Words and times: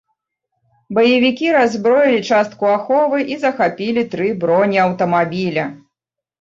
Баевікі 0.97 1.51
раззброілі 1.57 2.23
частку 2.31 2.65
аховы 2.79 3.23
і 3.35 3.39
захапілі 3.45 4.07
тры 4.17 4.27
бронеаўтамабіля. 4.43 5.71